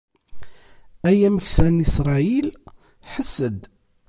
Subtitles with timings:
[1.09, 2.47] Ay ameksa n Isṛayil,
[3.11, 3.61] ḥess-d!